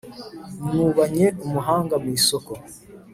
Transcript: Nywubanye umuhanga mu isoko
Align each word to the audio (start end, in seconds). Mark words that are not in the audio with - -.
Nywubanye 0.65 1.27
umuhanga 1.45 1.95
mu 2.03 2.09
isoko 2.17 2.51